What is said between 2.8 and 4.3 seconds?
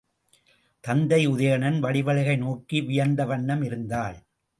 வியந்த வண்ணம் இருந்தாள்.